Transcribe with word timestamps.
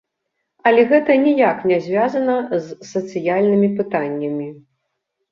Але 0.67 0.81
гэта 0.91 1.17
ніяк 1.25 1.59
не 1.71 1.75
звязана 1.87 2.37
з 2.69 2.77
сацыяльнымі 2.93 3.69
пытаннямі. 3.83 4.49